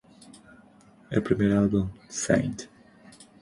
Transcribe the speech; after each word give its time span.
El 1.11 1.21
primer 1.21 1.51
álbum, 1.51 1.87
"St. 2.09 2.67